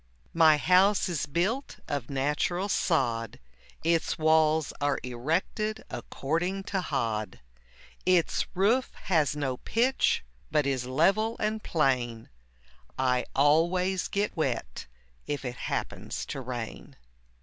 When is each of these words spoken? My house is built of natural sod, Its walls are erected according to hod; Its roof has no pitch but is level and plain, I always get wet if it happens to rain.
My 0.33 0.57
house 0.57 1.07
is 1.07 1.27
built 1.27 1.77
of 1.87 2.09
natural 2.09 2.69
sod, 2.69 3.39
Its 3.83 4.17
walls 4.17 4.73
are 4.81 4.97
erected 5.03 5.83
according 5.91 6.63
to 6.73 6.81
hod; 6.81 7.39
Its 8.03 8.47
roof 8.55 8.89
has 9.03 9.35
no 9.35 9.57
pitch 9.57 10.23
but 10.49 10.65
is 10.65 10.87
level 10.87 11.37
and 11.39 11.61
plain, 11.61 12.29
I 12.97 13.25
always 13.35 14.07
get 14.07 14.35
wet 14.35 14.87
if 15.27 15.45
it 15.45 15.55
happens 15.69 16.25
to 16.33 16.41
rain. 16.41 16.95